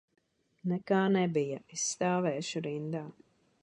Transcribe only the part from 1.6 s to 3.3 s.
es stāvēšu rindā.